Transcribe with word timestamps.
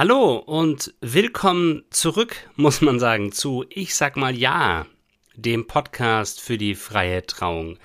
Hallo 0.00 0.36
und 0.36 0.94
willkommen 1.02 1.82
zurück, 1.90 2.48
muss 2.56 2.80
man 2.80 2.98
sagen, 2.98 3.32
zu 3.32 3.66
Ich 3.68 3.94
sag 3.94 4.16
mal 4.16 4.34
Ja, 4.34 4.86
dem 5.36 5.66
Podcast 5.66 6.40
für 6.40 6.56
die 6.56 6.74
freie 6.74 7.26
Trauung. 7.26 7.78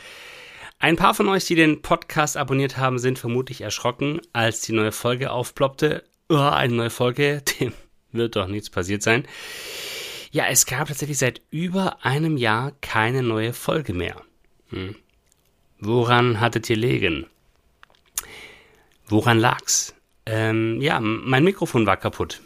Ein 0.80 0.96
paar 0.96 1.14
von 1.14 1.27
euch, 1.27 1.43
die 1.43 1.55
den 1.55 1.82
Podcast 1.82 2.38
abonniert 2.38 2.77
haben, 2.77 3.00
sind 3.00 3.20
vermutlich 3.20 3.59
erschrocken, 3.59 4.21
als 4.32 4.62
die 4.62 4.71
neue 4.71 4.93
Folge 4.93 5.32
aufploppte. 5.32 6.05
Oh, 6.28 6.36
eine 6.38 6.73
neue 6.73 6.89
Folge, 6.89 7.44
dem 7.60 7.73
wird 8.12 8.36
doch 8.36 8.48
nichts 8.48 8.70
passiert 8.70 9.04
sein. 9.04 9.27
Ja, 10.32 10.45
es 10.49 10.66
gab 10.66 10.88
tatsächlich 10.88 11.18
seit 11.18 11.41
über 11.52 12.04
einem 12.04 12.38
Jahr 12.38 12.72
keine 12.82 13.22
neue 13.22 13.54
Folge 13.54 13.94
mehr. 13.94 14.22
Hm. 14.70 14.96
Woran 15.80 16.40
hattet 16.40 16.70
ihr 16.70 16.77
legen? 16.77 17.27
Woran 19.08 19.38
lag's? 19.38 19.94
Ähm, 20.26 20.82
ja, 20.82 20.99
mein 20.99 21.44
Mikrofon 21.44 21.85
war 21.85 21.98
kaputt. 21.98 22.41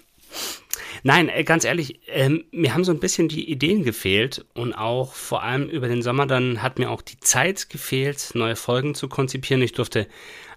Nein, 1.03 1.29
äh, 1.29 1.45
ganz 1.45 1.63
ehrlich, 1.63 2.01
ähm, 2.07 2.43
mir 2.51 2.73
haben 2.73 2.83
so 2.83 2.91
ein 2.91 2.99
bisschen 2.99 3.29
die 3.29 3.49
Ideen 3.49 3.83
gefehlt 3.83 4.45
und 4.53 4.73
auch 4.73 5.13
vor 5.13 5.43
allem 5.43 5.69
über 5.69 5.87
den 5.87 6.01
Sommer 6.01 6.27
dann 6.27 6.61
hat 6.61 6.77
mir 6.77 6.89
auch 6.91 7.01
die 7.01 7.19
Zeit 7.19 7.69
gefehlt, 7.69 8.31
neue 8.33 8.57
Folgen 8.57 8.95
zu 8.95 9.07
konzipieren. 9.07 9.61
Ich 9.61 9.71
durfte 9.71 10.07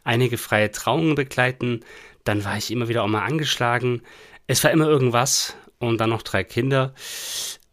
einige 0.03 0.39
freie 0.39 0.73
Trauungen 0.73 1.15
begleiten, 1.15 1.81
dann 2.25 2.45
war 2.45 2.57
ich 2.57 2.71
immer 2.71 2.89
wieder 2.89 3.03
auch 3.03 3.09
mal 3.09 3.25
angeschlagen. 3.25 4.03
Es 4.47 4.63
war 4.65 4.71
immer 4.71 4.87
irgendwas 4.87 5.57
und 5.79 5.99
dann 5.99 6.11
noch 6.11 6.23
drei 6.23 6.45
Kinder. 6.45 6.95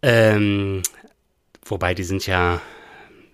Ähm, 0.02 0.82
wobei 1.66 1.94
die 1.94 2.04
sind 2.04 2.26
ja, 2.26 2.62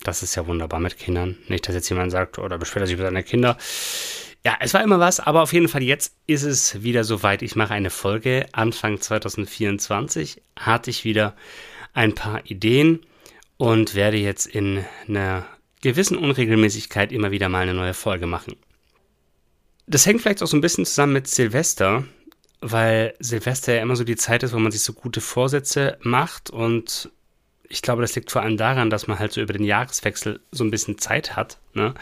das 0.03 0.23
ist 0.23 0.35
ja 0.35 0.47
wunderbar 0.47 0.79
mit 0.79 0.97
Kindern. 0.97 1.37
Nicht, 1.47 1.67
dass 1.67 1.75
jetzt 1.75 1.89
jemand 1.89 2.11
sagt, 2.11 2.39
oder 2.39 2.57
beschwert 2.57 2.83
er 2.83 2.87
sich 2.87 2.95
über 2.95 3.05
seine 3.05 3.23
Kinder. 3.23 3.57
Ja, 4.45 4.57
es 4.59 4.73
war 4.75 4.83
immer 4.83 4.99
was, 4.99 5.19
aber 5.19 5.41
auf 5.41 5.53
jeden 5.53 5.67
Fall 5.67 5.81
jetzt 5.81 6.13
ist 6.27 6.43
es 6.43 6.83
wieder 6.83 7.03
soweit. 7.03 7.41
Ich 7.41 7.55
mache 7.55 7.73
eine 7.73 7.89
Folge. 7.89 8.45
Anfang 8.51 9.01
2024 9.01 10.41
hatte 10.55 10.91
ich 10.91 11.03
wieder 11.03 11.35
ein 11.93 12.13
paar 12.13 12.45
Ideen 12.45 12.99
und 13.57 13.95
werde 13.95 14.17
jetzt 14.17 14.45
in 14.45 14.85
einer 15.07 15.47
gewissen 15.81 16.17
Unregelmäßigkeit 16.17 17.11
immer 17.11 17.31
wieder 17.31 17.49
mal 17.49 17.63
eine 17.63 17.73
neue 17.73 17.93
Folge 17.93 18.27
machen. 18.27 18.55
Das 19.87 20.05
hängt 20.05 20.21
vielleicht 20.21 20.41
auch 20.41 20.47
so 20.47 20.57
ein 20.57 20.61
bisschen 20.61 20.85
zusammen 20.85 21.13
mit 21.13 21.27
Silvester, 21.27 22.03
weil 22.61 23.13
Silvester 23.19 23.75
ja 23.75 23.81
immer 23.81 23.95
so 23.95 24.03
die 24.03 24.15
Zeit 24.15 24.43
ist, 24.43 24.53
wo 24.53 24.59
man 24.59 24.71
sich 24.71 24.81
so 24.81 24.93
gute 24.93 25.21
Vorsätze 25.21 25.97
macht 26.01 26.49
und 26.49 27.11
ich 27.69 27.81
glaube, 27.81 28.01
das 28.01 28.15
liegt 28.15 28.31
vor 28.31 28.41
allem 28.41 28.57
daran, 28.57 28.89
dass 28.89 29.07
man 29.07 29.19
halt 29.19 29.33
so 29.33 29.41
über 29.41 29.53
den 29.53 29.63
Jahreswechsel 29.63 30.39
so 30.51 30.63
ein 30.63 30.71
bisschen 30.71 30.97
Zeit 30.97 31.35
hat. 31.35 31.57
Ne? 31.73 31.93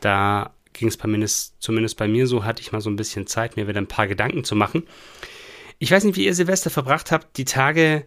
Da 0.00 0.54
ging 0.72 0.88
es 0.88 0.98
zumindest 1.58 1.96
bei 1.96 2.08
mir 2.08 2.26
so, 2.26 2.44
hatte 2.44 2.62
ich 2.62 2.72
mal 2.72 2.80
so 2.80 2.90
ein 2.90 2.96
bisschen 2.96 3.26
Zeit, 3.26 3.56
mir 3.56 3.68
wieder 3.68 3.80
ein 3.80 3.88
paar 3.88 4.06
Gedanken 4.06 4.44
zu 4.44 4.56
machen. 4.56 4.84
Ich 5.78 5.90
weiß 5.90 6.04
nicht, 6.04 6.16
wie 6.16 6.24
ihr 6.24 6.34
Silvester 6.34 6.70
verbracht 6.70 7.10
habt, 7.10 7.36
die 7.36 7.44
Tage 7.44 8.04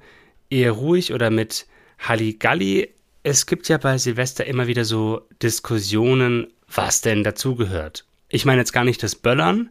eher 0.50 0.72
ruhig 0.72 1.14
oder 1.14 1.30
mit 1.30 1.68
Halligalli. 2.00 2.90
Es 3.24 3.46
gibt 3.46 3.68
ja 3.70 3.78
bei 3.78 3.98
Silvester 3.98 4.46
immer 4.46 4.68
wieder 4.68 4.86
so 4.86 5.28
Diskussionen, 5.42 6.48
was 6.68 7.02
denn 7.02 7.24
dazugehört. 7.24 8.05
Ich 8.28 8.46
meine 8.46 8.62
jetzt 8.62 8.74
gar 8.74 8.84
nicht 8.84 9.04
das 9.04 9.16
Böllern, 9.16 9.70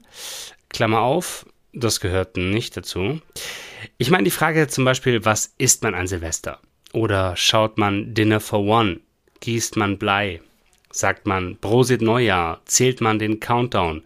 Klammer 0.69 1.01
auf, 1.01 1.47
das 1.73 2.01
gehört 2.01 2.37
nicht 2.37 2.77
dazu. 2.77 3.21
Ich 3.99 4.11
meine 4.11 4.25
die 4.25 4.31
Frage 4.31 4.69
zum 4.69 4.85
Beispiel, 4.85 5.25
was 5.25 5.55
isst 5.59 5.83
man 5.83 5.95
an 5.95 6.07
Silvester? 6.07 6.61
Oder 6.93 7.37
schaut 7.37 7.79
man 7.79 8.15
Dinner 8.15 8.41
for 8.41 8.61
One? 8.61 9.01
Gießt 9.41 9.77
man 9.77 9.99
Blei? 9.99 10.41
Sagt 10.91 11.27
man 11.27 11.57
Prosit 11.59 12.01
Neujahr? 12.01 12.63
Zählt 12.67 13.01
man 13.01 13.19
den 13.19 13.41
Countdown? 13.41 14.05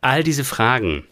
All 0.00 0.24
diese 0.24 0.44
Fragen. 0.44 1.04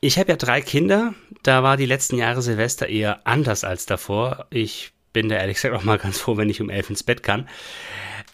Ich 0.00 0.18
habe 0.18 0.32
ja 0.32 0.36
drei 0.36 0.60
Kinder. 0.60 1.14
Da 1.44 1.62
war 1.62 1.76
die 1.76 1.86
letzten 1.86 2.18
Jahre 2.18 2.42
Silvester 2.42 2.88
eher 2.88 3.26
anders 3.26 3.62
als 3.62 3.86
davor. 3.86 4.46
Ich 4.50 4.92
bin 5.12 5.28
da 5.28 5.36
ehrlich 5.36 5.56
gesagt 5.56 5.74
auch 5.74 5.84
mal 5.84 5.98
ganz 5.98 6.18
froh, 6.18 6.36
wenn 6.36 6.50
ich 6.50 6.60
um 6.60 6.68
elf 6.68 6.90
ins 6.90 7.04
Bett 7.04 7.22
kann. 7.22 7.48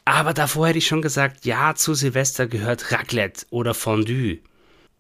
Aber 0.05 0.33
davor 0.34 0.69
hätte 0.69 0.78
ich 0.78 0.87
schon 0.87 1.03
gesagt, 1.03 1.44
ja, 1.44 1.75
zu 1.75 1.94
Silvester 1.94 2.47
gehört 2.47 2.93
Raclette 2.93 3.47
oder 3.50 3.75
Fondue. 3.75 4.38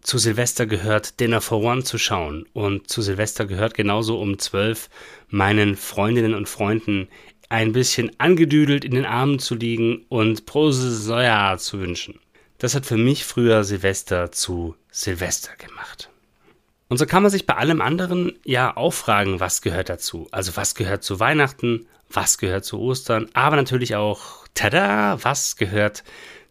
Zu 0.02 0.18
Silvester 0.18 0.66
gehört 0.66 1.20
Dinner 1.20 1.40
for 1.40 1.62
One 1.62 1.84
zu 1.84 1.98
schauen. 1.98 2.46
Und 2.52 2.88
zu 2.88 3.02
Silvester 3.02 3.46
gehört 3.46 3.74
genauso 3.74 4.20
um 4.20 4.38
zwölf 4.38 4.88
meinen 5.28 5.76
Freundinnen 5.76 6.34
und 6.34 6.48
Freunden 6.48 7.08
ein 7.48 7.72
bisschen 7.72 8.12
angedüdelt 8.18 8.84
in 8.84 8.92
den 8.92 9.04
Armen 9.04 9.38
zu 9.38 9.54
liegen 9.54 10.06
und 10.08 10.46
Prose 10.46 11.08
Neujahr 11.08 11.58
zu 11.58 11.80
wünschen. 11.80 12.20
Das 12.58 12.74
hat 12.74 12.86
für 12.86 12.96
mich 12.96 13.24
früher 13.24 13.64
Silvester 13.64 14.32
zu 14.32 14.76
Silvester 14.90 15.56
gemacht. 15.56 16.09
Und 16.90 16.98
so 16.98 17.06
kann 17.06 17.22
man 17.22 17.30
sich 17.30 17.46
bei 17.46 17.54
allem 17.54 17.80
anderen 17.80 18.32
ja 18.44 18.76
auch 18.76 18.92
fragen, 18.92 19.38
was 19.38 19.62
gehört 19.62 19.88
dazu. 19.88 20.26
Also 20.32 20.56
was 20.56 20.74
gehört 20.74 21.04
zu 21.04 21.20
Weihnachten, 21.20 21.86
was 22.10 22.36
gehört 22.36 22.64
zu 22.64 22.80
Ostern, 22.80 23.28
aber 23.32 23.54
natürlich 23.54 23.94
auch, 23.94 24.46
tada, 24.54 25.22
was 25.22 25.54
gehört 25.54 26.02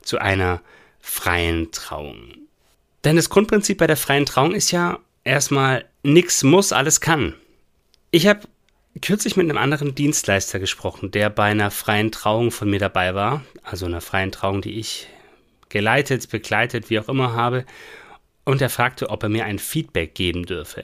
zu 0.02 0.18
einer 0.18 0.62
freien 1.02 1.74
Trauung. 1.74 2.32
Denn 3.04 3.18
das 3.18 3.30
Grundprinzip 3.30 3.78
bei 3.80 3.88
der 3.88 3.98
freien 3.98 4.26
Trauung 4.26 4.54
ist 4.54 4.72
ja 4.72 5.00
erstmal, 5.26 5.84
nichts 6.04 6.42
muss, 6.44 6.72
alles 6.72 7.02
kann. 7.02 7.36
Ich 8.10 8.26
habe 8.26 8.40
kürzlich 9.02 9.36
mit 9.36 9.50
einem 9.50 9.58
anderen 9.58 9.94
Dienstleister 9.94 10.58
gesprochen, 10.60 11.12
der 11.12 11.30
bei 11.30 11.52
einer 11.52 11.70
freien 11.70 12.14
Trauung 12.14 12.52
von 12.52 12.70
mir 12.70 12.80
dabei 12.80 13.14
war, 13.14 13.44
also 13.62 13.86
einer 13.86 14.00
freien 14.00 14.32
Trauung, 14.32 14.62
die 14.62 14.80
ich 14.80 15.08
geleitet, 15.68 16.30
begleitet, 16.30 16.90
wie 16.90 16.98
auch 16.98 17.10
immer 17.10 17.34
habe, 17.34 17.66
und 18.50 18.64
er 18.64 18.70
fragte, 18.72 19.12
ob 19.12 19.22
er 19.22 19.30
mir 19.30 19.46
ein 19.46 19.60
Feedback 19.60 20.16
geben 20.16 20.44
dürfe. 20.44 20.84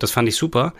Das 0.00 0.10
fand 0.10 0.28
ich 0.28 0.34
super, 0.34 0.74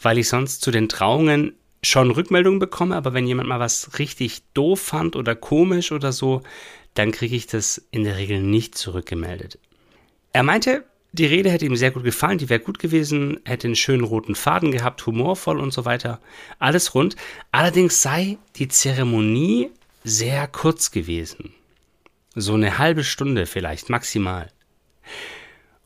weil 0.00 0.18
ich 0.18 0.28
sonst 0.28 0.60
zu 0.60 0.70
den 0.70 0.90
Trauungen 0.90 1.54
schon 1.82 2.10
Rückmeldungen 2.10 2.58
bekomme, 2.58 2.94
aber 2.94 3.14
wenn 3.14 3.26
jemand 3.26 3.48
mal 3.48 3.58
was 3.58 3.98
richtig 3.98 4.42
doof 4.52 4.80
fand 4.80 5.16
oder 5.16 5.34
komisch 5.34 5.92
oder 5.92 6.12
so, 6.12 6.42
dann 6.92 7.10
kriege 7.10 7.34
ich 7.34 7.46
das 7.46 7.82
in 7.90 8.04
der 8.04 8.18
Regel 8.18 8.42
nicht 8.42 8.76
zurückgemeldet. 8.76 9.58
Er 10.34 10.42
meinte, 10.42 10.84
die 11.12 11.24
Rede 11.24 11.50
hätte 11.50 11.64
ihm 11.64 11.74
sehr 11.74 11.90
gut 11.90 12.04
gefallen, 12.04 12.36
die 12.36 12.50
wäre 12.50 12.60
gut 12.60 12.78
gewesen, 12.78 13.40
hätte 13.46 13.66
einen 13.66 13.76
schönen 13.76 14.04
roten 14.04 14.34
Faden 14.34 14.72
gehabt, 14.72 15.06
humorvoll 15.06 15.58
und 15.58 15.72
so 15.72 15.86
weiter. 15.86 16.20
Alles 16.58 16.94
rund. 16.94 17.16
Allerdings 17.50 18.02
sei 18.02 18.36
die 18.56 18.68
Zeremonie 18.68 19.70
sehr 20.04 20.46
kurz 20.48 20.90
gewesen. 20.90 21.54
So 22.34 22.52
eine 22.54 22.76
halbe 22.76 23.04
Stunde 23.04 23.46
vielleicht 23.46 23.88
maximal. 23.88 24.52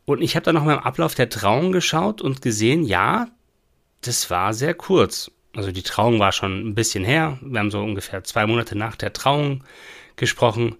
Und 0.04 0.22
ich 0.22 0.36
habe 0.36 0.44
dann 0.44 0.54
noch 0.54 0.64
mal 0.64 0.74
im 0.74 0.80
Ablauf 0.80 1.14
der 1.14 1.28
Trauung 1.28 1.72
geschaut 1.72 2.20
und 2.20 2.42
gesehen, 2.42 2.84
ja, 2.84 3.28
das 4.02 4.30
war 4.30 4.52
sehr 4.52 4.74
kurz. 4.74 5.30
Also 5.54 5.72
die 5.72 5.82
Trauung 5.82 6.18
war 6.18 6.32
schon 6.32 6.68
ein 6.68 6.74
bisschen 6.74 7.04
her. 7.04 7.38
Wir 7.42 7.60
haben 7.60 7.70
so 7.70 7.80
ungefähr 7.80 8.24
zwei 8.24 8.46
Monate 8.46 8.76
nach 8.76 8.96
der 8.96 9.12
Trauung 9.12 9.64
gesprochen. 10.16 10.76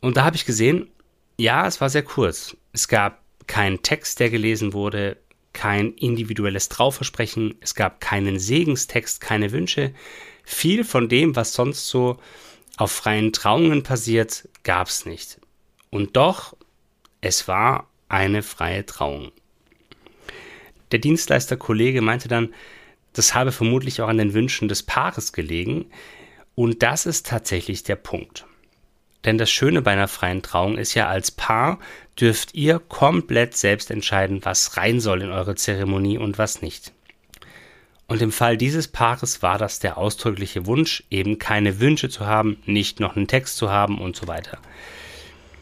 Und 0.00 0.16
da 0.16 0.24
habe 0.24 0.36
ich 0.36 0.44
gesehen, 0.44 0.88
ja, 1.36 1.66
es 1.66 1.80
war 1.80 1.90
sehr 1.90 2.02
kurz. 2.02 2.56
Es 2.72 2.86
gab 2.88 3.22
kein 3.46 3.82
Text, 3.82 4.20
der 4.20 4.30
gelesen 4.30 4.72
wurde, 4.72 5.16
kein 5.52 5.94
individuelles 5.94 6.68
Trauversprechen, 6.68 7.54
es 7.60 7.74
gab 7.74 8.00
keinen 8.00 8.38
Segenstext, 8.38 9.20
keine 9.20 9.50
Wünsche. 9.50 9.92
Viel 10.44 10.84
von 10.84 11.08
dem, 11.08 11.34
was 11.34 11.54
sonst 11.54 11.88
so 11.88 12.18
auf 12.76 12.92
freien 12.92 13.32
Trauungen 13.32 13.82
passiert, 13.82 14.48
gab 14.62 14.88
es 14.88 15.04
nicht. 15.04 15.40
Und 15.90 16.16
doch, 16.16 16.54
es 17.20 17.48
war 17.48 17.88
eine 18.08 18.42
freie 18.42 18.86
Trauung. 18.86 19.32
Der 20.92 20.98
Dienstleisterkollege 20.98 22.00
meinte 22.00 22.28
dann, 22.28 22.54
das 23.12 23.34
habe 23.34 23.52
vermutlich 23.52 24.00
auch 24.00 24.08
an 24.08 24.18
den 24.18 24.34
Wünschen 24.34 24.68
des 24.68 24.82
Paares 24.82 25.32
gelegen. 25.32 25.86
Und 26.54 26.82
das 26.82 27.06
ist 27.06 27.26
tatsächlich 27.26 27.82
der 27.82 27.96
Punkt. 27.96 28.46
Denn 29.24 29.38
das 29.38 29.50
Schöne 29.50 29.82
bei 29.82 29.92
einer 29.92 30.08
freien 30.08 30.42
Trauung 30.42 30.78
ist 30.78 30.94
ja, 30.94 31.08
als 31.08 31.30
Paar 31.30 31.80
dürft 32.18 32.54
ihr 32.54 32.78
komplett 32.78 33.56
selbst 33.56 33.90
entscheiden, 33.90 34.44
was 34.44 34.76
rein 34.76 35.00
soll 35.00 35.22
in 35.22 35.30
eure 35.30 35.56
Zeremonie 35.56 36.18
und 36.18 36.38
was 36.38 36.62
nicht. 36.62 36.92
Und 38.06 38.22
im 38.22 38.32
Fall 38.32 38.56
dieses 38.56 38.88
Paares 38.88 39.42
war 39.42 39.58
das 39.58 39.80
der 39.80 39.98
ausdrückliche 39.98 40.66
Wunsch, 40.66 41.04
eben 41.10 41.38
keine 41.38 41.78
Wünsche 41.80 42.08
zu 42.08 42.26
haben, 42.26 42.62
nicht 42.64 43.00
noch 43.00 43.16
einen 43.16 43.26
Text 43.26 43.56
zu 43.56 43.70
haben 43.70 44.00
und 44.00 44.16
so 44.16 44.26
weiter. 44.26 44.58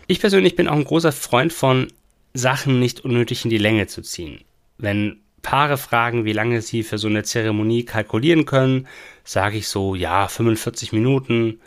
Ich 0.09 0.21
persönlich 0.21 0.55
bin 0.55 0.69
auch 0.69 0.77
ein 0.77 0.85
großer 0.85 1.11
Freund 1.11 1.53
von 1.53 1.89
Sachen 2.33 2.79
nicht 2.79 3.01
unnötig 3.01 3.43
in 3.45 3.51
die 3.51 3.59
Länge 3.59 3.89
zu 3.89 4.03
ziehen. 4.03 4.45
Wenn 4.79 5.21
Paare 5.43 5.79
fragen, 5.79 6.25
wie 6.25 6.33
lange 6.33 6.63
sie 6.63 6.85
für 6.85 6.99
so 6.99 7.09
eine 7.09 7.25
Zeremonie 7.25 7.85
kalkulieren 7.85 8.47
können, 8.47 8.87
sage 9.25 9.59
ich 9.59 9.67
so, 9.67 9.97
ja, 9.97 10.29
45 10.29 10.93
Minuten, 10.93 11.61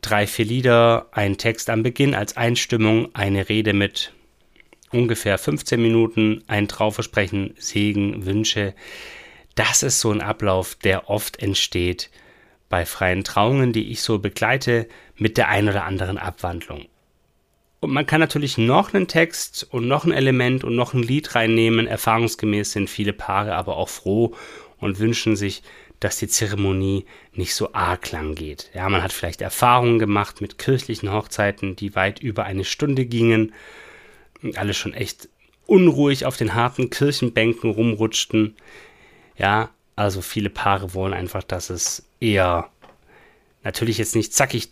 drei, 0.00 0.26
vier 0.26 0.46
Lieder, 0.46 1.08
ein 1.12 1.36
Text 1.36 1.68
am 1.68 1.82
Beginn 1.82 2.14
als 2.14 2.38
Einstimmung, 2.38 3.14
eine 3.14 3.50
Rede 3.50 3.74
mit 3.74 4.14
ungefähr 4.90 5.36
15 5.36 5.80
Minuten, 5.80 6.42
ein 6.46 6.68
Trauversprechen, 6.68 7.54
Segen, 7.58 8.24
Wünsche. 8.24 8.74
Das 9.56 9.82
ist 9.82 10.00
so 10.00 10.10
ein 10.10 10.22
Ablauf, 10.22 10.74
der 10.74 11.10
oft 11.10 11.42
entsteht 11.42 12.10
bei 12.70 12.86
freien 12.86 13.24
Trauungen, 13.24 13.74
die 13.74 13.90
ich 13.90 14.00
so 14.00 14.18
begleite, 14.18 14.88
mit 15.16 15.36
der 15.36 15.48
ein 15.48 15.68
oder 15.68 15.84
anderen 15.84 16.16
Abwandlung. 16.16 16.86
Und 17.84 17.92
man 17.92 18.06
kann 18.06 18.20
natürlich 18.20 18.56
noch 18.56 18.94
einen 18.94 19.08
Text 19.08 19.66
und 19.70 19.86
noch 19.86 20.06
ein 20.06 20.12
Element 20.12 20.64
und 20.64 20.74
noch 20.74 20.94
ein 20.94 21.02
Lied 21.02 21.34
reinnehmen. 21.34 21.86
Erfahrungsgemäß 21.86 22.72
sind 22.72 22.88
viele 22.88 23.12
Paare 23.12 23.54
aber 23.54 23.76
auch 23.76 23.90
froh 23.90 24.34
und 24.78 24.98
wünschen 24.98 25.36
sich, 25.36 25.62
dass 26.00 26.16
die 26.18 26.26
Zeremonie 26.28 27.04
nicht 27.34 27.54
so 27.54 27.74
arg 27.74 28.10
lang 28.10 28.34
geht. 28.34 28.70
Ja, 28.74 28.88
man 28.88 29.02
hat 29.02 29.12
vielleicht 29.12 29.42
Erfahrungen 29.42 29.98
gemacht 29.98 30.40
mit 30.40 30.56
kirchlichen 30.56 31.12
Hochzeiten, 31.12 31.76
die 31.76 31.94
weit 31.94 32.20
über 32.20 32.44
eine 32.44 32.64
Stunde 32.64 33.04
gingen. 33.04 33.52
Und 34.42 34.56
alle 34.56 34.72
schon 34.72 34.94
echt 34.94 35.28
unruhig 35.66 36.24
auf 36.24 36.38
den 36.38 36.54
harten 36.54 36.88
Kirchenbänken 36.88 37.70
rumrutschten. 37.70 38.56
Ja, 39.36 39.68
also 39.94 40.22
viele 40.22 40.48
Paare 40.48 40.94
wollen 40.94 41.12
einfach, 41.12 41.42
dass 41.42 41.68
es 41.68 42.06
eher 42.18 42.70
natürlich 43.62 43.98
jetzt 43.98 44.16
nicht 44.16 44.32
zackig 44.32 44.70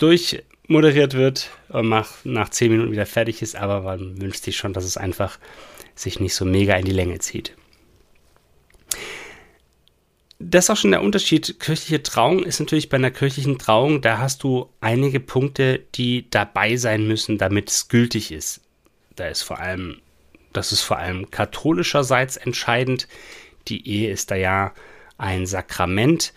durchmoderiert 0.73 1.15
wird 1.15 1.51
und 1.69 1.89
nach, 1.89 2.25
nach 2.25 2.49
zehn 2.49 2.73
Minuten 2.73 2.93
wieder 2.93 3.07
fertig 3.07 3.43
ist, 3.43 3.57
aber 3.57 3.83
man 3.83 4.21
wünscht 4.21 4.45
sich 4.45 4.57
schon, 4.57 4.73
dass 4.73 4.85
es 4.85 4.97
einfach 4.97 5.39
sich 5.95 6.21
nicht 6.21 6.35
so 6.35 6.45
mega 6.45 6.77
in 6.77 6.85
die 6.85 6.93
Länge 6.93 7.19
zieht. 7.19 7.55
Das 10.39 10.65
ist 10.65 10.71
auch 10.71 10.77
schon 10.77 10.91
der 10.91 11.03
Unterschied. 11.03 11.61
Kirchliche 11.61 12.03
Trauung 12.03 12.43
ist 12.43 12.59
natürlich 12.59 12.89
bei 12.89 12.97
einer 12.97 13.11
kirchlichen 13.11 13.59
Trauung, 13.59 14.01
da 14.01 14.19
hast 14.19 14.43
du 14.43 14.71
einige 14.81 15.21
Punkte, 15.21 15.81
die 15.95 16.29
dabei 16.31 16.77
sein 16.77 17.07
müssen, 17.07 17.39
damit 17.39 17.71
es 17.71 17.89
gültig 17.89 18.33
ist. 18.33 18.61
Da 19.15 19.29
ist 19.29 19.43
vor 19.43 19.61
allem, 19.61 20.01
das 20.53 20.73
ist 20.73 20.83
vor 20.83 20.99
allem 20.99 21.31
katholischerseits 21.31 22.37
entscheidend. 22.37 23.07
Die 23.69 23.87
Ehe 23.87 24.11
ist 24.11 24.31
da 24.31 24.35
ja 24.35 24.73
ein 25.17 25.47
Sakrament 25.47 26.33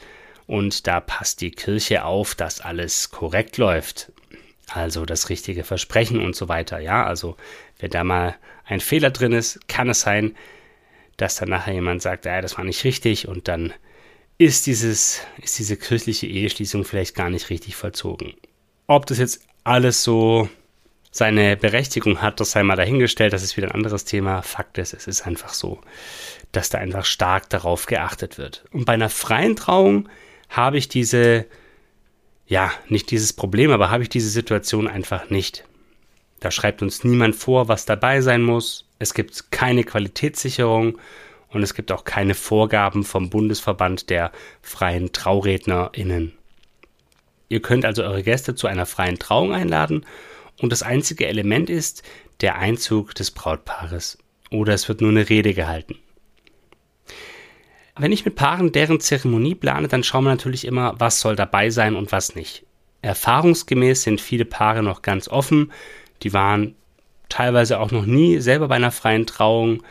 und 0.45 0.86
da 0.86 1.00
passt 1.00 1.42
die 1.42 1.51
Kirche 1.51 2.06
auf, 2.06 2.36
dass 2.36 2.62
alles 2.62 3.10
korrekt 3.10 3.57
läuft. 3.57 4.12
Also 4.71 5.06
das 5.06 5.29
richtige 5.29 5.63
Versprechen 5.63 6.19
und 6.19 6.35
so 6.35 6.50
weiter. 6.50 6.79
Ja, 6.79 7.06
also 7.06 7.38
wenn 7.79 7.91
da 7.91 8.03
mal 8.03 8.35
ein 8.65 8.79
Fehler 8.79 9.12
drin 9.12 9.31
ist, 9.31 9.67
kann 9.67 9.89
es 9.89 10.01
sein, 10.01 10.35
dass 11.17 11.35
dann 11.35 11.50
nachher 11.50 11.73
jemand 11.73 12.01
sagt, 12.01 12.25
ja, 12.25 12.41
das 12.41 12.57
war 12.57 12.65
nicht 12.65 12.83
richtig 12.83 13.27
und 13.27 13.47
dann 13.47 13.73
ist, 14.38 14.65
dieses, 14.65 15.21
ist 15.41 15.59
diese 15.59 15.77
kirchliche 15.77 16.27
Eheschließung 16.27 16.83
vielleicht 16.83 17.15
gar 17.15 17.29
nicht 17.29 17.50
richtig 17.50 17.75
vollzogen. 17.75 18.33
Ob 18.88 19.06
das 19.06 19.17
jetzt 19.17 19.41
alles 19.63 20.03
so 20.03 20.50
seine 21.11 21.56
Berechtigung 21.56 22.21
hat, 22.21 22.41
das 22.41 22.51
sei 22.51 22.63
mal 22.63 22.75
dahingestellt, 22.75 23.31
das 23.31 23.44
ist 23.44 23.56
wieder 23.56 23.69
ein 23.69 23.75
anderes 23.75 24.03
Thema. 24.03 24.41
Fakt 24.41 24.77
ist, 24.77 24.94
es 24.94 25.07
ist 25.07 25.25
einfach 25.25 25.53
so, 25.53 25.79
dass 26.51 26.69
da 26.69 26.79
einfach 26.79 27.06
stark 27.06 27.50
darauf 27.50 27.85
geachtet 27.85 28.38
wird. 28.38 28.65
Und 28.71 28.83
bei 28.83 28.94
einer 28.94 29.09
freien 29.09 29.56
Trauung 29.56 30.09
habe 30.50 30.77
ich 30.77 30.89
diese, 30.89 31.45
ja, 32.47 32.71
nicht 32.89 33.12
dieses 33.12 33.33
Problem, 33.33 33.71
aber 33.71 33.89
habe 33.89 34.03
ich 34.03 34.09
diese 34.09 34.30
Situation 34.30 34.88
einfach 34.88 35.30
nicht. 35.30 35.65
Da 36.39 36.51
schreibt 36.51 36.81
uns 36.81 37.03
niemand 37.03 37.36
vor, 37.36 37.68
was 37.68 37.86
dabei 37.86 38.21
sein 38.21 38.44
muss. 38.44 38.88
Es 39.00 39.13
gibt 39.13 39.51
keine 39.51 39.83
Qualitätssicherung 39.83 41.00
und 41.50 41.63
es 41.63 41.74
gibt 41.74 41.92
auch 41.92 42.03
keine 42.03 42.36
Vorgaben 42.36 43.03
vom 43.03 43.30
Bundesverband 43.30 44.09
der 44.09 44.31
freien 44.62 45.12
TraurednerInnen. 45.12 46.33
Ihr 47.50 47.62
könnt 47.62 47.86
also 47.86 48.03
eure 48.03 48.24
Gäste 48.24 48.56
zu 48.56 48.68
einer 48.68 48.86
freien 48.86 49.18
Trauung 49.18 49.53
einladen 49.53 50.06
und 50.62 50.71
das 50.71 50.83
einzige 50.83 51.27
Element 51.27 51.69
ist 51.69 52.03
der 52.42 52.57
Einzug 52.57 53.15
des 53.15 53.31
Brautpaares. 53.31 54.18
Oder 54.51 54.74
es 54.74 54.88
wird 54.88 55.01
nur 55.01 55.09
eine 55.09 55.30
Rede 55.30 55.53
gehalten. 55.53 55.97
Wenn 57.97 58.12
ich 58.12 58.25
mit 58.25 58.36
Paaren 58.36 58.71
deren 58.71 59.00
Zeremonie 59.00 59.56
plane, 59.56 59.88
dann 59.88 60.03
schauen 60.03 60.25
wir 60.25 60.31
natürlich 60.31 60.65
immer, 60.65 60.95
was 61.00 61.21
soll 61.21 61.36
dabei 61.36 61.69
sein 61.69 61.95
und 61.95 62.12
was 62.12 62.36
nicht. 62.36 62.65
Erfahrungsgemäß 63.01 64.03
sind 64.03 64.19
viele 64.19 64.45
Paare 64.45 64.83
noch 64.83 65.01
ganz 65.01 65.30
offen. 65.30 65.71
Die 66.24 66.33
waren 66.33 66.75
teilweise 67.30 67.80
auch 67.80 67.92
noch 67.92 68.06
nie 68.06 68.39
selber 68.39 68.68
bei 68.68 68.75
einer 68.75 68.92
freien 68.92 69.25
Trauung, 69.25 69.81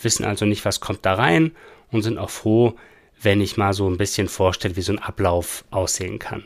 wissen 0.00 0.24
also 0.24 0.44
nicht, 0.44 0.64
was 0.64 0.80
kommt 0.80 1.06
da 1.06 1.14
rein 1.14 1.52
und 1.90 2.02
sind 2.02 2.18
auch 2.18 2.30
froh, 2.30 2.74
wenn 3.22 3.40
ich 3.40 3.56
mal 3.56 3.72
so 3.72 3.88
ein 3.88 3.96
bisschen 3.96 4.28
vorstelle, 4.28 4.76
wie 4.76 4.82
so 4.82 4.92
ein 4.92 4.98
Ablauf 4.98 5.64
aussehen 5.70 6.18
kann. 6.18 6.44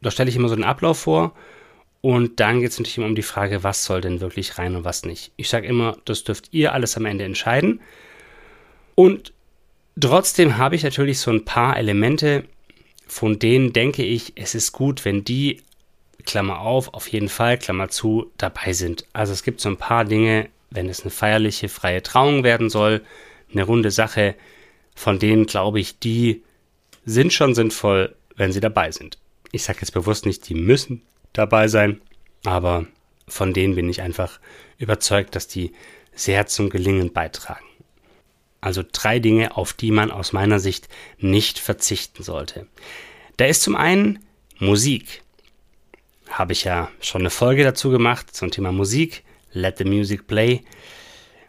Da 0.00 0.10
stelle 0.10 0.30
ich 0.30 0.36
immer 0.36 0.48
so 0.48 0.54
einen 0.54 0.64
Ablauf 0.64 1.00
vor 1.00 1.34
und 2.00 2.40
dann 2.40 2.60
geht 2.60 2.70
es 2.70 2.78
natürlich 2.78 2.98
immer 2.98 3.06
um 3.06 3.14
die 3.14 3.22
Frage, 3.22 3.62
was 3.62 3.84
soll 3.84 4.00
denn 4.00 4.20
wirklich 4.20 4.58
rein 4.58 4.74
und 4.74 4.84
was 4.84 5.04
nicht. 5.04 5.32
Ich 5.36 5.48
sage 5.48 5.66
immer, 5.66 5.96
das 6.04 6.24
dürft 6.24 6.52
ihr 6.52 6.72
alles 6.72 6.96
am 6.96 7.04
Ende 7.04 7.24
entscheiden. 7.24 7.80
Und 8.94 9.32
Trotzdem 10.00 10.58
habe 10.58 10.76
ich 10.76 10.82
natürlich 10.82 11.18
so 11.18 11.30
ein 11.30 11.44
paar 11.44 11.76
Elemente, 11.76 12.44
von 13.06 13.38
denen 13.38 13.72
denke 13.72 14.04
ich, 14.04 14.32
es 14.36 14.54
ist 14.54 14.72
gut, 14.72 15.04
wenn 15.04 15.24
die, 15.24 15.62
Klammer 16.24 16.60
auf, 16.60 16.92
auf 16.92 17.08
jeden 17.08 17.30
Fall, 17.30 17.56
Klammer 17.58 17.88
zu, 17.88 18.30
dabei 18.36 18.74
sind. 18.74 19.06
Also 19.12 19.32
es 19.32 19.42
gibt 19.42 19.60
so 19.60 19.70
ein 19.70 19.78
paar 19.78 20.04
Dinge, 20.04 20.50
wenn 20.70 20.88
es 20.88 21.02
eine 21.02 21.10
feierliche, 21.10 21.68
freie 21.68 22.02
Trauung 22.02 22.44
werden 22.44 22.68
soll, 22.68 23.02
eine 23.50 23.62
runde 23.62 23.90
Sache, 23.90 24.34
von 24.94 25.18
denen 25.18 25.46
glaube 25.46 25.80
ich, 25.80 25.98
die 25.98 26.42
sind 27.06 27.32
schon 27.32 27.54
sinnvoll, 27.54 28.14
wenn 28.36 28.52
sie 28.52 28.60
dabei 28.60 28.90
sind. 28.90 29.16
Ich 29.52 29.62
sage 29.62 29.78
jetzt 29.80 29.92
bewusst 29.92 30.26
nicht, 30.26 30.48
die 30.48 30.54
müssen 30.54 31.00
dabei 31.32 31.68
sein, 31.68 32.00
aber 32.44 32.86
von 33.26 33.54
denen 33.54 33.74
bin 33.74 33.88
ich 33.88 34.02
einfach 34.02 34.38
überzeugt, 34.76 35.34
dass 35.34 35.48
die 35.48 35.72
sehr 36.14 36.46
zum 36.46 36.68
Gelingen 36.68 37.12
beitragen. 37.12 37.67
Also 38.60 38.82
drei 38.90 39.18
Dinge, 39.18 39.56
auf 39.56 39.72
die 39.72 39.90
man 39.90 40.10
aus 40.10 40.32
meiner 40.32 40.58
Sicht 40.58 40.88
nicht 41.18 41.58
verzichten 41.58 42.22
sollte. 42.22 42.66
Da 43.36 43.46
ist 43.46 43.62
zum 43.62 43.76
einen 43.76 44.18
Musik. 44.58 45.22
Habe 46.28 46.52
ich 46.52 46.64
ja 46.64 46.90
schon 47.00 47.22
eine 47.22 47.30
Folge 47.30 47.62
dazu 47.62 47.90
gemacht 47.90 48.34
zum 48.34 48.50
Thema 48.50 48.72
Musik. 48.72 49.22
Let 49.52 49.78
the 49.78 49.84
Music 49.84 50.26
Play. 50.26 50.62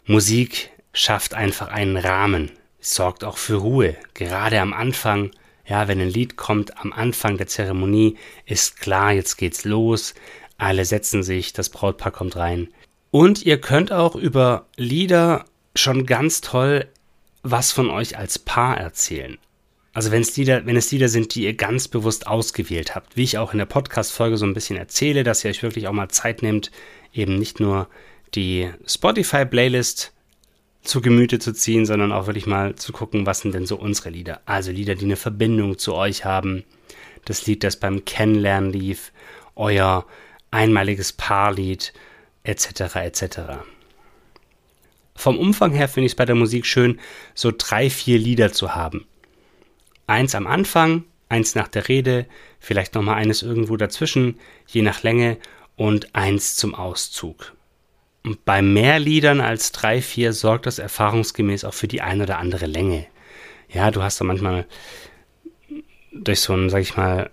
Musik 0.06 0.70
schafft 0.94 1.34
einfach 1.34 1.68
einen 1.70 1.98
Rahmen, 1.98 2.52
sorgt 2.80 3.24
auch 3.24 3.38
für 3.38 3.56
Ruhe. 3.56 3.96
Gerade 4.14 4.60
am 4.60 4.74
Anfang, 4.74 5.32
ja, 5.66 5.88
wenn 5.88 6.00
ein 6.00 6.10
Lied 6.10 6.38
kommt, 6.38 6.78
am 6.78 6.94
Anfang 6.94 7.38
der 7.38 7.48
Zeremonie 7.48 8.18
ist 8.46 8.80
klar, 8.80 9.12
jetzt 9.12 9.38
geht's 9.38 9.66
los. 9.66 10.14
Alle 10.58 10.86
setzen 10.86 11.24
sich, 11.24 11.54
das 11.54 11.70
Brautpaar 11.70 12.12
kommt 12.12 12.36
rein. 12.36 12.70
Und 13.12 13.44
ihr 13.44 13.60
könnt 13.60 13.92
auch 13.92 14.16
über 14.16 14.68
Lieder 14.76 15.46
schon 15.76 16.06
ganz 16.06 16.42
toll 16.42 16.88
was 17.44 17.72
von 17.72 17.90
euch 17.90 18.18
als 18.18 18.40
Paar 18.40 18.78
erzählen. 18.78 19.38
Also 19.94 20.12
wenn 20.12 20.22
es 20.22 20.38
Lieder, 20.38 20.66
wenn 20.66 20.78
es 20.78 20.92
Lieder 20.92 21.10
sind, 21.10 21.34
die 21.34 21.44
ihr 21.44 21.56
ganz 21.56 21.88
bewusst 21.88 22.28
ausgewählt 22.28 22.96
habt, 22.96 23.18
wie 23.18 23.24
ich 23.24 23.38
auch 23.38 23.54
in 23.54 23.58
der 23.58 23.66
Podcast-Folge 23.66 24.38
so 24.38 24.46
ein 24.46 24.54
bisschen 24.54 24.78
erzähle, 24.78 25.24
dass 25.24 25.44
ihr 25.44 25.50
euch 25.50 25.64
wirklich 25.64 25.88
auch 25.88 25.94
mal 25.94 26.10
Zeit 26.10 26.42
nehmt, 26.42 26.72
eben 27.14 27.38
nicht 27.38 27.60
nur 27.60 27.88
die 28.36 28.70
Spotify-Playlist 28.86 30.14
zu 30.84 31.02
Gemüte 31.02 31.40
zu 31.40 31.54
ziehen, 31.54 31.86
sondern 31.86 32.12
auch 32.12 32.28
wirklich 32.28 32.46
mal 32.46 32.76
zu 32.76 32.94
gucken, 32.94 33.26
was 33.26 33.42
sind 33.42 33.54
denn 33.54 33.66
so 33.66 33.76
unsere 33.78 34.10
Lieder. 34.10 34.42
Also 34.46 34.72
Lieder, 34.72 34.96
die 34.96 35.06
eine 35.06 35.16
Verbindung 35.16 35.78
zu 35.78 35.96
euch 35.96 36.24
haben. 36.24 36.64
Das 37.26 37.46
Lied, 37.48 37.64
das 37.64 37.78
beim 37.78 38.06
Kennenlernen 38.06 38.72
lief, 38.72 39.12
euer 39.56 40.06
einmaliges 40.52 41.14
Paarlied, 41.14 41.94
etc. 42.44 42.96
etc. 42.96 43.38
Vom 45.20 45.38
Umfang 45.38 45.74
her 45.74 45.90
finde 45.90 46.06
ich 46.06 46.14
es 46.14 46.16
bei 46.16 46.24
der 46.24 46.36
Musik 46.36 46.66
schön, 46.66 46.98
so 47.36 47.52
drei, 47.56 47.90
vier 47.90 48.18
Lieder 48.18 48.54
zu 48.54 48.74
haben. 48.74 49.06
Eins 50.08 50.34
am 50.34 50.48
Anfang, 50.48 51.04
eins 51.28 51.56
nach 51.56 51.68
der 51.68 51.90
Rede, 51.90 52.26
vielleicht 52.62 52.96
nochmal 52.96 53.16
eines 53.16 53.42
irgendwo 53.42 53.76
dazwischen, 53.76 54.40
je 54.66 54.82
nach 54.82 55.04
Länge 55.04 55.36
und 55.76 56.16
eins 56.16 56.56
zum 56.56 56.74
Auszug. 56.74 57.54
Und 58.24 58.46
bei 58.46 58.62
mehr 58.62 58.98
Liedern 58.98 59.42
als 59.42 59.74
drei, 59.74 60.02
vier 60.02 60.32
sorgt 60.32 60.68
das 60.68 60.80
erfahrungsgemäß 60.80 61.66
auch 61.66 61.74
für 61.74 61.90
die 61.90 62.00
ein 62.00 62.22
oder 62.22 62.38
andere 62.38 62.66
Länge. 62.66 63.06
Ja, 63.68 63.92
du 63.92 64.02
hast 64.02 64.22
da 64.22 64.24
manchmal 64.24 64.68
durch 66.14 66.40
so 66.40 66.54
einen, 66.54 66.70
sag 66.70 66.82
ich 66.82 66.96
mal, 66.96 67.30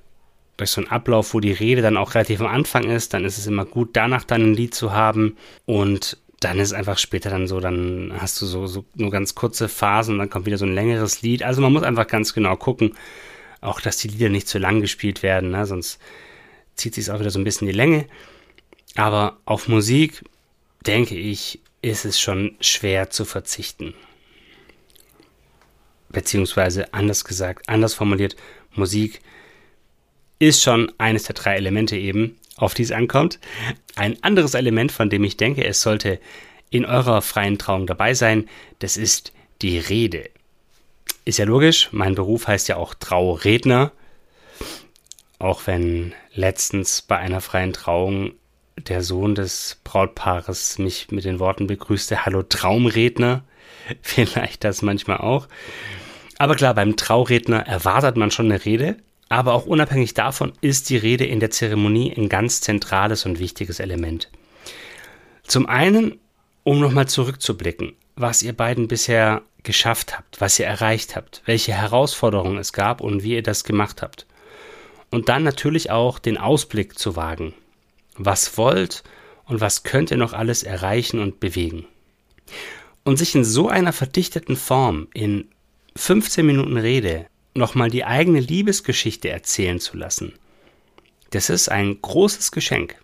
durch 0.57 0.71
so 0.71 0.81
einen 0.81 0.90
Ablauf, 0.90 1.35
wo 1.35 1.38
die 1.38 1.52
Rede 1.52 1.83
dann 1.83 1.97
auch 1.97 2.16
relativ 2.16 2.40
am 2.40 2.49
Anfang 2.49 2.90
ist, 2.90 3.14
dann 3.14 3.25
ist 3.25 3.38
es 3.38 3.47
immer 3.47 3.64
gut, 3.64 3.90
danach 3.93 4.25
dann 4.25 4.43
ein 4.43 4.55
Lied 4.55 4.75
zu 4.75 4.93
haben 4.93 5.37
und 5.66 6.19
dann 6.40 6.59
ist 6.59 6.73
einfach 6.73 6.99
später 6.99 7.31
dann 7.31 7.47
so, 7.47 7.61
dann 7.61 8.12
hast 8.19 8.40
du 8.40 8.47
so, 8.47 8.66
so 8.66 8.85
nur 8.95 9.11
ganz 9.11 9.35
kurze 9.35 9.69
Phasen, 9.69 10.19
dann 10.19 10.31
kommt 10.31 10.47
wieder 10.47 10.59
so 10.59 10.66
ein 10.66 10.75
längeres 10.75 11.23
Lied. 11.23 11.43
Also 11.43 11.62
man 11.62 11.73
muss 11.73 11.83
einfach 11.83 12.07
ganz 12.07 12.35
genau 12.35 12.57
gucken, 12.57 12.95
auch 13.61 13.81
dass 13.81 13.97
die 13.97 14.09
Lieder 14.09 14.28
nicht 14.28 14.49
zu 14.49 14.59
lang 14.59 14.81
gespielt 14.81 15.23
werden, 15.23 15.50
ne? 15.50 15.64
sonst 15.66 15.99
zieht 16.75 16.95
sich 16.95 17.11
auch 17.11 17.21
wieder 17.21 17.31
so 17.31 17.38
ein 17.38 17.45
bisschen 17.45 17.66
die 17.66 17.73
Länge. 17.73 18.07
Aber 18.97 19.38
auf 19.45 19.69
Musik, 19.69 20.25
denke 20.87 21.16
ich, 21.16 21.61
ist 21.83 22.05
es 22.05 22.21
schon 22.21 22.57
schwer 22.61 23.11
zu 23.11 23.25
verzichten. 23.25 23.95
Beziehungsweise 26.11 26.93
anders 26.93 27.25
gesagt, 27.25 27.69
anders 27.69 27.95
formuliert, 27.95 28.37
Musik 28.75 29.21
ist 30.38 30.62
schon 30.62 30.93
eines 30.99 31.25
der 31.25 31.35
drei 31.35 31.57
Elemente 31.57 31.97
eben, 31.97 32.37
auf 32.57 32.75
die 32.75 32.83
es 32.83 32.93
ankommt. 32.93 33.38
Ein 33.95 34.23
anderes 34.23 34.55
Element, 34.55 34.93
von 34.93 35.11
dem 35.11 35.25
ich 35.25 35.37
denke, 35.37 35.64
es 35.64 35.83
sollte 35.83 36.21
in 36.71 36.85
eurer 36.85 37.23
freien 37.23 37.59
Trauung 37.59 37.87
dabei 37.87 38.14
sein. 38.14 38.49
Das 38.78 38.97
ist 38.97 39.33
die 39.62 39.78
Rede. 39.78 40.28
Ist 41.25 41.38
ja 41.38 41.45
logisch, 41.45 41.88
mein 41.93 42.14
Beruf 42.14 42.47
heißt 42.47 42.69
ja 42.69 42.76
auch 42.76 42.95
Trauredner. 42.95 43.93
Auch 45.38 45.66
wenn 45.66 46.14
letztens 46.33 47.02
bei 47.02 47.16
einer 47.16 47.40
freien 47.40 47.73
Trauung 47.73 48.33
der 48.76 49.02
Sohn 49.02 49.35
des 49.35 49.81
Brautpaares 49.85 50.78
mich 50.78 51.11
mit 51.11 51.25
den 51.25 51.38
Worten 51.40 51.66
begrüßte, 51.66 52.25
Hallo 52.25 52.43
Traumredner. 52.43 53.45
Vielleicht 54.02 54.64
das 54.64 54.83
manchmal 54.83 55.19
auch. 55.19 55.49
Aber 56.38 56.55
klar, 56.55 56.75
beim 56.75 56.97
Trauredner 56.97 57.66
erwartet 57.66 58.16
man 58.16 58.31
schon 58.31 58.47
eine 58.47 58.64
Rede, 58.64 58.99
aber 59.28 59.54
auch 59.54 59.66
unabhängig 59.66 60.14
davon 60.14 60.52
ist 60.61 60.88
die 60.90 60.97
Rede 60.97 61.25
in 61.25 61.40
der 61.40 61.50
Zeremonie 61.50 62.14
ein 62.16 62.28
ganz 62.28 62.61
zentrales 62.61 63.26
und 63.26 63.38
wichtiges 63.38 63.80
Element. 63.80 64.30
Zum 65.42 65.66
einen, 65.66 66.18
um 66.64 66.80
nochmal 66.80 67.09
zurückzublicken, 67.09 67.95
was 68.14 68.42
ihr 68.42 68.52
beiden 68.52 68.88
bisher 68.88 69.42
geschafft 69.62 70.16
habt, 70.16 70.40
was 70.40 70.59
ihr 70.59 70.66
erreicht 70.66 71.16
habt, 71.16 71.42
welche 71.45 71.73
Herausforderungen 71.73 72.59
es 72.59 72.73
gab 72.73 73.00
und 73.00 73.23
wie 73.23 73.35
ihr 73.35 73.42
das 73.42 73.64
gemacht 73.64 74.00
habt. 74.00 74.26
Und 75.11 75.28
dann 75.28 75.42
natürlich 75.42 75.90
auch 75.90 76.18
den 76.18 76.38
Ausblick 76.38 76.99
zu 76.99 77.16
wagen. 77.16 77.52
Was 78.16 78.56
wollt 78.56 79.02
und 79.45 79.61
was 79.61 79.83
könnt 79.83 80.11
ihr 80.11 80.16
noch 80.16 80.33
alles 80.33 80.62
erreichen 80.62 81.21
und 81.21 81.40
bewegen? 81.40 81.87
Und 83.04 83.18
sich 83.18 83.35
in 83.35 83.45
so 83.45 83.68
einer 83.68 83.92
verdichteten 83.92 84.56
Form 84.56 85.09
in 85.14 85.49
15 85.97 86.45
Minuten 86.45 86.76
Rede 86.76 87.26
nochmal 87.56 87.90
die 87.90 88.04
eigene 88.04 88.40
Liebesgeschichte 88.40 89.28
erzählen 89.28 89.80
zu 89.80 89.96
lassen, 89.96 90.32
das 91.30 91.50
ist 91.50 91.68
ein 91.68 92.00
großes 92.00 92.52
Geschenk. 92.52 92.96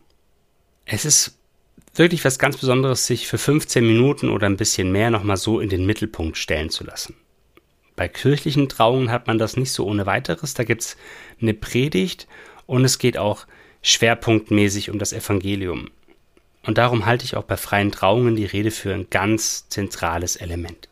Es 0.85 1.05
ist 1.05 1.37
wirklich 1.95 2.25
was 2.25 2.39
ganz 2.39 2.57
Besonderes, 2.57 3.07
sich 3.07 3.27
für 3.27 3.39
15 3.39 3.87
Minuten 3.87 4.29
oder 4.29 4.47
ein 4.47 4.57
bisschen 4.57 4.93
mehr 4.93 5.11
nochmal 5.11 5.37
so 5.37 5.61
in 5.61 5.69
den 5.69 5.87
Mittelpunkt 5.87 6.37
stellen 6.37 6.71
zu 6.71 6.85
lassen. 6.85 7.15
Bei 7.97 8.09
kirchlichen 8.09 8.69
Trauungen 8.69 9.11
hat 9.11 9.27
man 9.27 9.39
das 9.39 9.57
nicht 9.57 9.73
so 9.73 9.87
ohne 9.87 10.07
weiteres. 10.07 10.55
Da 10.55 10.65
gibt 10.65 10.83
es 10.83 10.97
eine 11.41 11.55
Predigt 11.55 12.27
und 12.67 12.85
es 12.85 12.99
geht 12.99 13.19
auch 13.19 13.47
schwerpunktmäßig 13.83 14.91
um 14.91 14.99
das 14.99 15.13
Evangelium. 15.13 15.91
Und 16.65 16.79
darum 16.79 17.07
halte 17.07 17.25
ich 17.25 17.37
auch 17.37 17.43
bei 17.43 17.57
freien 17.57 17.91
Trauungen 17.91 18.37
die 18.37 18.45
Rede 18.45 18.71
für 18.71 18.95
ein 18.95 19.09
ganz 19.11 19.69
zentrales 19.69 20.37
Element. 20.37 20.89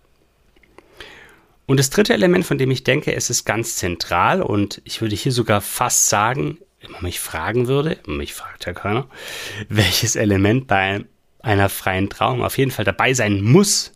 Und 1.71 1.77
das 1.77 1.89
dritte 1.89 2.15
Element, 2.15 2.45
von 2.45 2.59
dem 2.59 2.73
ich 2.73 2.83
denke, 2.83 3.15
es 3.15 3.31
ist 3.31 3.45
ganz 3.45 3.77
zentral 3.77 4.43
und 4.43 4.83
ich 4.83 5.01
würde 5.03 5.15
hier 5.15 5.31
sogar 5.31 5.61
fast 5.61 6.09
sagen, 6.09 6.59
wenn 6.81 6.91
man 6.91 7.05
mich 7.05 7.21
fragen 7.21 7.69
würde, 7.69 8.01
mich 8.07 8.35
fragt 8.35 8.67
ja 8.67 8.73
keiner, 8.73 9.07
welches 9.69 10.17
Element 10.17 10.67
bei 10.67 11.05
einer 11.39 11.69
freien 11.69 12.11
Trauung 12.11 12.43
auf 12.43 12.59
jeden 12.59 12.73
Fall 12.73 12.85
dabei 12.85 13.15
sein 13.15 13.41
muss, 13.41 13.93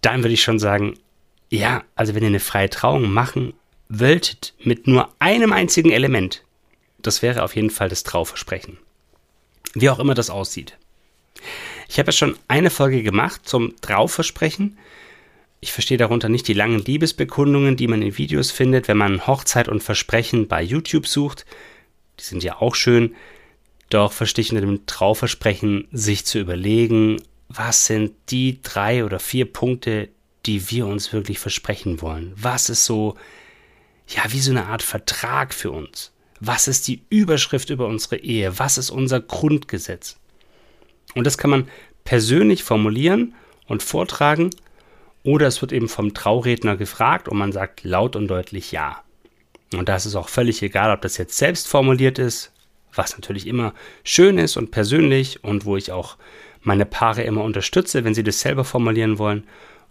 dann 0.00 0.24
würde 0.24 0.34
ich 0.34 0.42
schon 0.42 0.58
sagen, 0.58 0.98
ja, 1.50 1.84
also 1.94 2.16
wenn 2.16 2.24
ihr 2.24 2.30
eine 2.30 2.40
freie 2.40 2.68
Trauung 2.68 3.08
machen 3.08 3.52
wolltet 3.88 4.54
mit 4.64 4.88
nur 4.88 5.14
einem 5.20 5.52
einzigen 5.52 5.92
Element, 5.92 6.42
das 7.00 7.22
wäre 7.22 7.44
auf 7.44 7.54
jeden 7.54 7.70
Fall 7.70 7.90
das 7.90 8.02
Trauversprechen. 8.02 8.76
Wie 9.74 9.88
auch 9.88 10.00
immer 10.00 10.14
das 10.14 10.30
aussieht. 10.30 10.78
Ich 11.88 12.00
habe 12.00 12.08
ja 12.08 12.12
schon 12.12 12.36
eine 12.48 12.70
Folge 12.70 13.04
gemacht 13.04 13.42
zum 13.44 13.80
Trauversprechen. 13.80 14.78
Ich 15.60 15.72
verstehe 15.72 15.98
darunter 15.98 16.28
nicht 16.28 16.46
die 16.46 16.54
langen 16.54 16.84
Liebesbekundungen, 16.84 17.76
die 17.76 17.88
man 17.88 18.02
in 18.02 18.16
Videos 18.16 18.50
findet, 18.50 18.86
wenn 18.86 18.96
man 18.96 19.26
Hochzeit 19.26 19.68
und 19.68 19.82
Versprechen 19.82 20.46
bei 20.46 20.62
YouTube 20.62 21.06
sucht. 21.06 21.46
Die 22.20 22.24
sind 22.24 22.44
ja 22.44 22.60
auch 22.60 22.74
schön. 22.74 23.14
Doch 23.90 24.12
verstehe 24.12 24.42
ich 24.42 24.52
unter 24.52 24.60
dem 24.60 24.86
Trauversprechen, 24.86 25.88
sich 25.90 26.26
zu 26.26 26.38
überlegen, 26.38 27.20
was 27.48 27.86
sind 27.86 28.12
die 28.30 28.60
drei 28.62 29.04
oder 29.04 29.18
vier 29.18 29.50
Punkte, 29.50 30.10
die 30.46 30.70
wir 30.70 30.86
uns 30.86 31.12
wirklich 31.12 31.38
versprechen 31.38 32.00
wollen? 32.02 32.32
Was 32.36 32.68
ist 32.68 32.84
so, 32.84 33.16
ja, 34.06 34.22
wie 34.28 34.40
so 34.40 34.50
eine 34.50 34.66
Art 34.66 34.82
Vertrag 34.82 35.54
für 35.54 35.70
uns? 35.70 36.12
Was 36.40 36.68
ist 36.68 36.86
die 36.86 37.02
Überschrift 37.10 37.70
über 37.70 37.86
unsere 37.86 38.18
Ehe? 38.18 38.58
Was 38.58 38.78
ist 38.78 38.90
unser 38.90 39.20
Grundgesetz? 39.20 40.18
Und 41.14 41.26
das 41.26 41.38
kann 41.38 41.50
man 41.50 41.68
persönlich 42.04 42.62
formulieren 42.62 43.34
und 43.66 43.82
vortragen 43.82 44.50
oder 45.28 45.46
es 45.46 45.60
wird 45.60 45.72
eben 45.72 45.90
vom 45.90 46.14
Trauredner 46.14 46.78
gefragt 46.78 47.28
und 47.28 47.36
man 47.36 47.52
sagt 47.52 47.84
laut 47.84 48.16
und 48.16 48.28
deutlich 48.28 48.72
Ja. 48.72 49.02
Und 49.74 49.90
da 49.90 49.96
ist 49.96 50.06
es 50.06 50.16
auch 50.16 50.30
völlig 50.30 50.62
egal, 50.62 50.90
ob 50.90 51.02
das 51.02 51.18
jetzt 51.18 51.36
selbst 51.36 51.68
formuliert 51.68 52.18
ist, 52.18 52.50
was 52.94 53.14
natürlich 53.14 53.46
immer 53.46 53.74
schön 54.04 54.38
ist 54.38 54.56
und 54.56 54.70
persönlich 54.70 55.44
und 55.44 55.66
wo 55.66 55.76
ich 55.76 55.92
auch 55.92 56.16
meine 56.62 56.86
Paare 56.86 57.24
immer 57.24 57.44
unterstütze, 57.44 58.04
wenn 58.04 58.14
sie 58.14 58.24
das 58.24 58.40
selber 58.40 58.64
formulieren 58.64 59.18
wollen, 59.18 59.46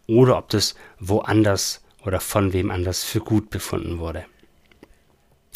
oder 0.08 0.40
ob 0.40 0.50
das 0.50 0.74
woanders 1.00 1.84
oder 2.04 2.20
von 2.20 2.52
wem 2.52 2.72
anders 2.72 3.04
für 3.04 3.20
gut 3.20 3.52
befunden 3.52 4.00
wurde. 4.00 4.26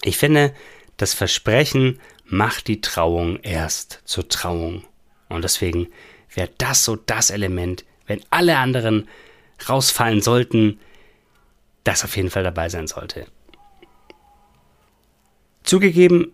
Ich 0.04 0.20
finde, 0.20 0.54
das 0.98 1.16
Versprechen 1.16 2.00
macht 2.26 2.68
die 2.68 2.82
Trauung 2.82 3.40
erst 3.40 4.04
zur 4.06 4.30
Trauung. 4.30 4.84
Und 5.28 5.44
deswegen 5.44 5.88
wäre 6.32 6.52
das 6.60 6.86
so 6.86 6.98
das 6.98 7.32
Element, 7.32 7.84
wenn 8.06 8.22
alle 8.30 8.58
anderen 8.58 9.08
rausfallen 9.70 10.22
sollten, 10.22 10.80
das 11.84 12.04
auf 12.04 12.16
jeden 12.16 12.30
Fall 12.30 12.44
dabei 12.44 12.70
sein 12.70 12.88
sollte. 12.88 13.26
Zugegeben, 15.64 16.34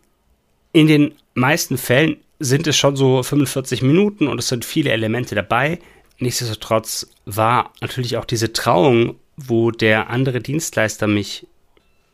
in 0.72 0.88
den 0.88 1.16
meisten 1.34 1.78
Fällen 1.78 2.18
sind 2.40 2.68
es 2.68 2.78
schon 2.78 2.96
so 2.96 3.24
45 3.24 3.82
Minuten 3.82 4.28
und 4.28 4.40
es 4.40 4.48
sind 4.48 4.66
viele 4.66 4.92
Elemente 4.92 5.36
dabei. 5.36 5.80
Nichtsdestotrotz 6.20 7.10
war 7.26 7.74
natürlich 7.82 8.18
auch 8.18 8.26
diese 8.26 8.54
Trauung, 8.54 9.20
wo 9.36 9.72
der 9.72 10.10
andere 10.10 10.40
Dienstleister 10.40 11.08
mich, 11.08 11.48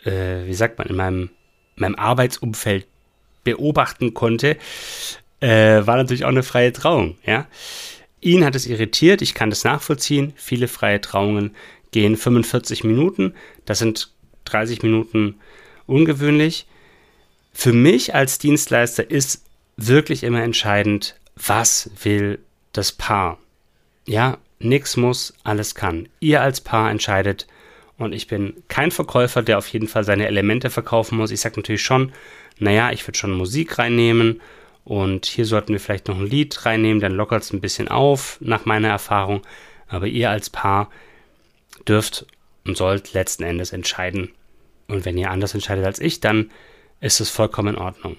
äh, 0.03 0.45
wie 0.45 0.53
sagt 0.53 0.77
man, 0.77 0.87
in 0.87 0.95
meinem, 0.95 1.29
meinem 1.75 1.95
Arbeitsumfeld 1.95 2.87
beobachten 3.43 4.13
konnte, 4.13 4.57
äh, 5.39 5.85
war 5.85 5.97
natürlich 5.97 6.25
auch 6.25 6.29
eine 6.29 6.43
freie 6.43 6.73
Trauung, 6.73 7.17
ja. 7.25 7.47
Ihn 8.23 8.45
hat 8.45 8.55
es 8.55 8.67
irritiert, 8.67 9.21
ich 9.21 9.33
kann 9.33 9.49
das 9.49 9.65
nachvollziehen. 9.65 10.31
Viele 10.37 10.69
freie 10.69 11.01
Trauungen 11.01 11.53
gehen 11.91 12.15
45 12.15 12.85
Minuten. 12.85 13.33
Das 13.65 13.79
sind 13.79 14.11
30 14.45 14.81
Minuten 14.81 15.35
ungewöhnlich. 15.87 16.65
Für 17.51 17.73
mich 17.73 18.15
als 18.15 18.39
Dienstleister 18.39 19.11
ist 19.11 19.43
wirklich 19.75 20.23
immer 20.23 20.41
entscheidend, 20.41 21.15
was 21.35 21.91
will 22.01 22.39
das 22.71 22.93
Paar. 22.93 23.39
Ja, 24.07 24.37
nichts 24.57 24.95
muss, 24.95 25.33
alles 25.43 25.75
kann. 25.75 26.07
Ihr 26.21 26.41
als 26.41 26.61
Paar 26.61 26.89
entscheidet 26.91 27.45
und 27.97 28.13
ich 28.13 28.27
bin 28.27 28.53
kein 28.69 28.91
Verkäufer, 28.91 29.41
der 29.41 29.57
auf 29.57 29.67
jeden 29.67 29.89
Fall 29.89 30.05
seine 30.05 30.27
Elemente 30.27 30.69
verkaufen 30.69 31.17
muss. 31.17 31.31
Ich 31.31 31.41
sage 31.41 31.59
natürlich 31.59 31.83
schon, 31.83 32.13
naja, 32.57 32.91
ich 32.91 33.05
würde 33.05 33.17
schon 33.17 33.33
Musik 33.33 33.77
reinnehmen 33.79 34.39
und 34.85 35.25
hier 35.25 35.45
sollten 35.45 35.73
wir 35.73 35.79
vielleicht 35.79 36.07
noch 36.07 36.17
ein 36.17 36.27
Lied 36.27 36.65
reinnehmen, 36.65 36.99
dann 36.99 37.13
lockert 37.13 37.43
es 37.43 37.53
ein 37.53 37.61
bisschen 37.61 37.87
auf, 37.87 38.37
nach 38.41 38.65
meiner 38.65 38.89
Erfahrung. 38.89 39.41
Aber 39.87 40.07
ihr 40.07 40.29
als 40.29 40.49
Paar 40.49 40.89
dürft 41.87 42.25
und 42.65 42.77
sollt 42.77 43.13
letzten 43.13 43.43
Endes 43.43 43.71
entscheiden. 43.71 44.31
Und 44.87 45.05
wenn 45.05 45.17
ihr 45.17 45.31
anders 45.31 45.53
entscheidet 45.53 45.85
als 45.85 45.99
ich, 45.99 46.19
dann 46.19 46.51
ist 46.99 47.21
es 47.21 47.29
vollkommen 47.29 47.75
in 47.75 47.81
Ordnung. 47.81 48.17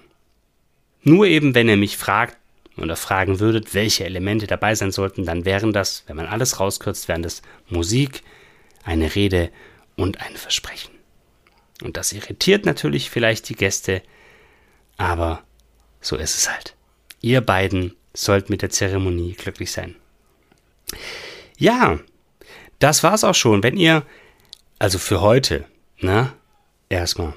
Nur 1.03 1.27
eben, 1.27 1.55
wenn 1.55 1.69
ihr 1.69 1.77
mich 1.77 1.99
fragt 1.99 2.39
oder 2.77 2.97
fragen 2.97 3.41
würdet, 3.41 3.75
welche 3.75 4.05
Elemente 4.05 4.47
dabei 4.47 4.75
sein 4.75 4.91
sollten, 4.91 5.25
dann 5.25 5.45
wären 5.45 5.73
das, 5.73 6.05
wenn 6.07 6.17
man 6.17 6.27
alles 6.27 6.61
rauskürzt, 6.61 7.09
wären 7.09 7.23
das 7.23 7.43
Musik, 7.69 8.23
eine 8.85 9.15
Rede 9.15 9.51
und 9.97 10.21
ein 10.21 10.37
Versprechen. 10.37 10.93
Und 11.83 11.97
das 11.97 12.13
irritiert 12.13 12.65
natürlich 12.65 13.11
vielleicht 13.11 13.49
die 13.49 13.55
Gäste, 13.55 14.03
aber 14.97 15.43
so 16.05 16.17
ist 16.17 16.37
es 16.37 16.51
halt. 16.51 16.75
Ihr 17.21 17.41
beiden 17.41 17.97
sollt 18.13 18.51
mit 18.51 18.63
der 18.63 18.71
Zeremonie 18.71 19.33
glücklich 19.33 19.73
sein. 19.73 19.97
Ja, 21.57 21.99
das 22.79 23.03
war's 23.03 23.25
auch 23.25 23.35
schon. 23.35 23.63
Wenn 23.63 23.77
ihr, 23.77 24.05
also 24.79 24.99
für 24.99 25.21
heute, 25.21 25.65
ne, 26.01 26.33
erstmal, 26.89 27.35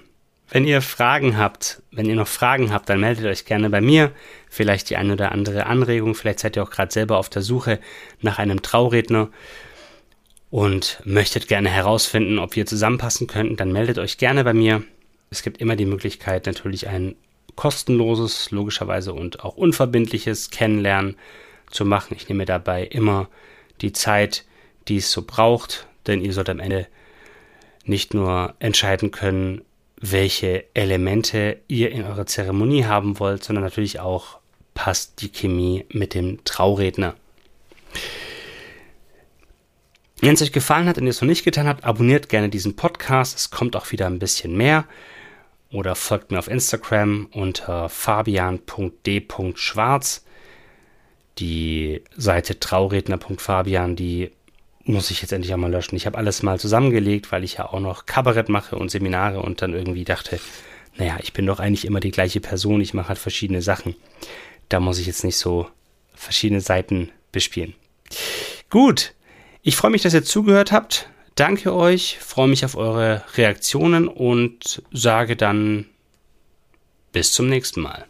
wenn 0.50 0.66
ihr 0.66 0.82
Fragen 0.82 1.38
habt, 1.38 1.82
wenn 1.92 2.08
ihr 2.08 2.16
noch 2.16 2.28
Fragen 2.28 2.72
habt, 2.72 2.90
dann 2.90 3.00
meldet 3.00 3.26
euch 3.26 3.46
gerne 3.46 3.70
bei 3.70 3.82
mir. 3.82 4.12
Vielleicht 4.50 4.90
die 4.90 4.98
eine 4.98 5.14
oder 5.14 5.32
andere 5.32 5.66
Anregung. 5.66 6.16
Vielleicht 6.16 6.40
seid 6.40 6.56
ihr 6.56 6.64
auch 6.64 6.70
gerade 6.70 6.92
selber 6.92 7.18
auf 7.18 7.30
der 7.30 7.42
Suche 7.42 7.80
nach 8.22 8.40
einem 8.40 8.62
Trauredner 8.62 9.30
und 10.50 11.02
möchtet 11.04 11.48
gerne 11.48 11.70
herausfinden, 11.70 12.40
ob 12.40 12.56
wir 12.56 12.66
zusammenpassen 12.66 13.28
könnten. 13.28 13.58
Dann 13.58 13.74
meldet 13.74 13.98
euch 13.98 14.18
gerne 14.18 14.44
bei 14.44 14.54
mir. 14.54 14.84
Es 15.30 15.44
gibt 15.44 15.60
immer 15.60 15.76
die 15.76 15.86
Möglichkeit, 15.86 16.46
natürlich 16.46 16.88
einen 16.88 17.16
kostenloses, 17.58 18.52
logischerweise 18.52 19.14
und 19.14 19.44
auch 19.44 19.58
unverbindliches 19.58 20.52
Kennenlernen 20.52 21.18
zu 21.70 21.84
machen. 21.84 22.16
Ich 22.16 22.30
nehme 22.30 22.46
dabei 22.46 22.86
immer 22.86 23.28
die 23.82 23.92
Zeit, 23.92 24.46
die 24.88 24.98
es 24.98 25.12
so 25.12 25.24
braucht, 25.24 25.88
denn 26.06 26.22
ihr 26.22 26.32
sollt 26.32 26.50
am 26.50 26.62
Ende 26.62 26.88
nicht 27.84 28.14
nur 28.14 28.54
entscheiden 28.60 29.12
können, 29.12 29.62
welche 30.00 30.66
Elemente 30.74 31.60
ihr 31.68 31.92
in 31.92 32.04
eurer 32.04 32.26
Zeremonie 32.26 32.86
haben 32.86 33.20
wollt, 33.20 33.44
sondern 33.44 33.64
natürlich 33.64 34.00
auch 34.00 34.38
passt 34.74 35.22
die 35.22 35.30
Chemie 35.30 35.86
mit 35.90 36.14
dem 36.14 36.44
Trauredner. 36.46 37.16
Wenn 40.20 40.34
es 40.34 40.42
euch 40.42 40.52
gefallen 40.52 40.88
hat 40.88 40.98
und 40.98 41.06
ihr 41.06 41.10
es 41.10 41.22
noch 41.22 41.28
nicht 41.28 41.44
getan 41.44 41.68
habt, 41.68 41.84
abonniert 41.84 42.30
gerne 42.30 42.50
diesen 42.50 42.76
Podcast. 42.76 43.38
Es 43.38 43.50
kommt 43.50 43.76
auch 43.76 43.92
wieder 43.92 44.06
ein 44.06 44.20
bisschen 44.20 44.56
mehr. 44.56 44.86
Oder 45.72 45.96
folgt 45.96 46.32
mir 46.32 46.40
auf 46.40 46.48
Instagram 46.48 47.28
unter 47.32 47.90
fabian.d.schwarz. 47.90 50.24
Die 51.40 52.02
Seite 52.16 52.60
trauredner.fabian, 52.60 53.96
die 53.96 54.32
muss 54.86 55.12
ich 55.12 55.22
jetzt 55.22 55.34
endlich 55.34 55.54
auch 55.54 55.58
mal 55.58 55.70
löschen. 55.70 55.96
Ich 55.96 56.06
habe 56.06 56.18
alles 56.18 56.44
mal 56.44 56.60
zusammengelegt, 56.60 57.32
weil 57.32 57.44
ich 57.44 57.56
ja 57.56 57.66
auch 57.66 57.80
noch 57.80 58.06
Kabarett 58.06 58.50
mache 58.50 58.78
und 58.78 58.90
Seminare 58.90 59.42
und 59.42 59.62
dann 59.62 59.74
irgendwie 59.74 60.06
dachte, 60.06 60.40
naja, 60.96 61.18
ich 61.22 61.34
bin 61.34 61.46
doch 61.46 61.60
eigentlich 61.60 61.86
immer 61.86 62.00
die 62.00 62.12
gleiche 62.12 62.40
Person, 62.40 62.82
ich 62.82 62.94
mache 62.94 63.10
halt 63.10 63.20
verschiedene 63.20 63.62
Sachen. 63.62 63.96
Da 64.70 64.80
muss 64.80 65.00
ich 65.00 65.06
jetzt 65.06 65.24
nicht 65.24 65.38
so 65.38 65.68
verschiedene 66.16 66.62
Seiten 66.62 67.12
bespielen. 67.32 67.76
Gut, 68.70 69.14
ich 69.62 69.76
freue 69.76 69.92
mich, 69.92 70.02
dass 70.02 70.14
ihr 70.14 70.24
zugehört 70.24 70.72
habt. 70.72 71.10
Danke 71.38 71.76
euch, 71.76 72.18
freue 72.20 72.48
mich 72.48 72.66
auf 72.66 72.76
eure 72.76 73.24
Reaktionen 73.36 74.08
und 74.08 74.82
sage 74.92 75.36
dann 75.36 75.86
bis 77.12 77.32
zum 77.32 77.48
nächsten 77.48 77.82
Mal. 77.82 78.08